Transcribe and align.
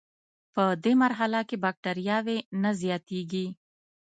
پدې 0.53 0.93
مرحله 1.03 1.39
کې 1.47 1.55
بکټریاوې 1.63 2.37
نه 2.61 2.71
زیاتیږي. 2.81 3.45